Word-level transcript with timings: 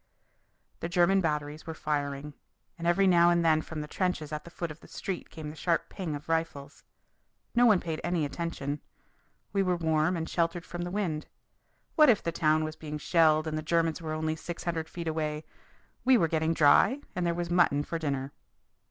The 0.79 0.89
German 0.89 1.21
batteries 1.21 1.67
were 1.67 1.75
firing, 1.75 2.33
and 2.75 2.87
every 2.87 3.05
now 3.05 3.29
and 3.29 3.45
then 3.45 3.61
from 3.61 3.81
the 3.81 3.87
trenches 3.87 4.31
at 4.31 4.45
the 4.45 4.49
foot 4.49 4.71
of 4.71 4.79
the 4.79 4.87
street 4.87 5.29
came 5.29 5.51
the 5.51 5.55
sharp 5.55 5.89
ping 5.89 6.15
of 6.15 6.27
rifles. 6.27 6.83
No 7.53 7.67
one 7.67 7.79
paid 7.79 8.01
any 8.03 8.25
attention. 8.25 8.81
We 9.53 9.61
were 9.61 9.75
warm 9.77 10.17
and 10.17 10.27
sheltered 10.27 10.65
from 10.65 10.81
the 10.81 10.89
wind. 10.89 11.27
What 11.93 12.09
if 12.09 12.23
the 12.23 12.31
town 12.31 12.63
was 12.63 12.75
being 12.75 12.97
shelled 12.97 13.45
and 13.45 13.55
the 13.55 13.61
Germans 13.61 14.01
were 14.01 14.13
only 14.13 14.35
six 14.35 14.63
hundred 14.63 14.89
feet 14.89 15.07
away? 15.07 15.45
We 16.03 16.17
were 16.17 16.27
getting 16.27 16.55
dry, 16.55 17.01
and 17.15 17.23
there 17.23 17.35
was 17.35 17.51
mutton 17.51 17.83
for 17.83 17.99
dinner. 17.99 18.31